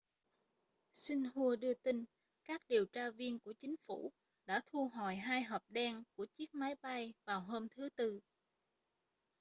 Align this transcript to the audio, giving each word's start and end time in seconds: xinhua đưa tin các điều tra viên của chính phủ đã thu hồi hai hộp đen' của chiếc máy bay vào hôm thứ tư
xinhua 0.93 1.55
đưa 1.55 1.73
tin 1.73 2.05
các 2.45 2.61
điều 2.67 2.85
tra 2.85 3.09
viên 3.09 3.39
của 3.39 3.53
chính 3.59 3.75
phủ 3.85 4.11
đã 4.45 4.61
thu 4.65 4.87
hồi 4.89 5.15
hai 5.15 5.43
hộp 5.43 5.63
đen' 5.69 6.03
của 6.15 6.25
chiếc 6.25 6.55
máy 6.55 6.75
bay 6.81 7.13
vào 7.25 7.39
hôm 7.39 7.67
thứ 7.75 7.89
tư 7.95 8.19